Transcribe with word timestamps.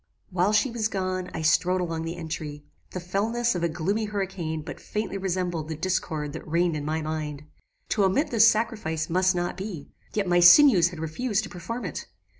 "While 0.31 0.51
she 0.51 0.71
was 0.71 0.87
gone, 0.87 1.29
I 1.31 1.43
strode 1.43 1.79
along 1.79 2.05
the 2.05 2.15
entry. 2.15 2.65
The 2.89 2.99
fellness 2.99 3.53
of 3.53 3.61
a 3.61 3.69
gloomy 3.69 4.05
hurricane 4.05 4.63
but 4.63 4.79
faintly 4.79 5.19
resembled 5.19 5.69
the 5.69 5.75
discord 5.75 6.33
that 6.33 6.47
reigned 6.47 6.75
in 6.75 6.83
my 6.85 7.03
mind. 7.03 7.43
To 7.89 8.05
omit 8.05 8.31
this 8.31 8.47
sacrifice 8.49 9.11
must 9.11 9.35
not 9.35 9.57
be; 9.57 9.91
yet 10.15 10.25
my 10.27 10.39
sinews 10.39 10.87
had 10.89 10.97
refused 10.99 11.43
to 11.43 11.51
perform 11.51 11.85
it. 11.85 12.07